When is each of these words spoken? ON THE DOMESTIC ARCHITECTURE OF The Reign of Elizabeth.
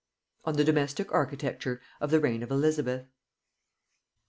ON 0.45 0.55
THE 0.55 0.63
DOMESTIC 0.63 1.11
ARCHITECTURE 1.13 1.79
OF 2.01 2.09
The 2.09 2.19
Reign 2.19 2.41
of 2.41 2.49
Elizabeth. 2.49 3.05